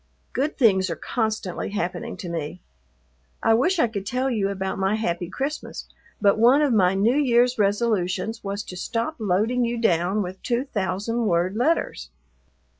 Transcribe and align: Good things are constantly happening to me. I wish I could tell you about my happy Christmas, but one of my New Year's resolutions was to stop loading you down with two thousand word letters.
Good 0.33 0.57
things 0.57 0.89
are 0.89 0.95
constantly 0.95 1.69
happening 1.69 2.17
to 2.17 2.27
me. 2.27 2.59
I 3.43 3.53
wish 3.53 3.77
I 3.77 3.85
could 3.87 4.03
tell 4.07 4.31
you 4.31 4.49
about 4.49 4.79
my 4.79 4.95
happy 4.95 5.29
Christmas, 5.29 5.85
but 6.19 6.39
one 6.39 6.63
of 6.63 6.73
my 6.73 6.95
New 6.95 7.17
Year's 7.19 7.59
resolutions 7.59 8.43
was 8.43 8.63
to 8.63 8.75
stop 8.75 9.17
loading 9.19 9.63
you 9.63 9.77
down 9.77 10.23
with 10.23 10.41
two 10.41 10.65
thousand 10.65 11.27
word 11.27 11.55
letters. 11.55 12.09